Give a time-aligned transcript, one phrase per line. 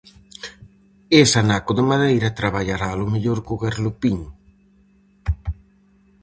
[1.21, 4.19] Ese anaco de madeira traballaralo mellor co garlopín.